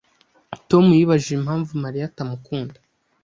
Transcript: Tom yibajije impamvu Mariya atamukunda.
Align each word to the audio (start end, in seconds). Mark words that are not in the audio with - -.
Tom 0.69 0.85
yibajije 0.97 1.33
impamvu 1.39 1.71
Mariya 1.83 2.03
atamukunda. 2.07 2.77